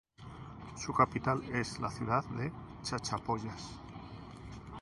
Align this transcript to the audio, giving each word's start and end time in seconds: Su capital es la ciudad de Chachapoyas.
Su 0.77 0.93
capital 0.95 1.43
es 1.53 1.79
la 1.79 1.91
ciudad 1.91 2.23
de 2.35 2.51
Chachapoyas. 2.81 3.69